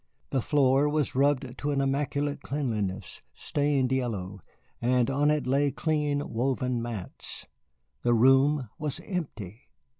The 0.31 0.41
floor 0.41 0.89
was 0.89 1.13
rubbed 1.13 1.59
to 1.59 1.69
an 1.69 1.79
immaculate 1.79 2.41
cleanliness, 2.41 3.21
stained 3.35 3.91
yellow, 3.91 4.39
and 4.81 5.11
on 5.11 5.29
it 5.29 5.45
lay 5.45 5.69
clean 5.69 6.27
woven 6.27 6.81
mats. 6.81 7.45
The 8.01 8.15
room 8.15 8.67
was 8.79 8.99
empty! 9.05 9.61